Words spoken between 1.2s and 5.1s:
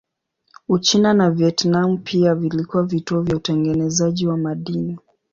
Vietnam pia vilikuwa vituo vya utengenezaji wa madini.